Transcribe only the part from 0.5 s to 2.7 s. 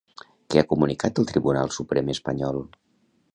Què ha comunicat el Tribunal Suprem espanyol?